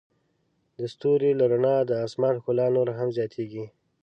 د 0.77 0.79
ستوري 0.93 1.31
له 1.39 1.45
رڼا 1.51 1.77
د 1.85 1.91
آسمان 2.05 2.35
ښکلا 2.41 2.67
نوره 2.75 2.93
هم 2.99 3.09
زیاتیږي. 3.17 3.65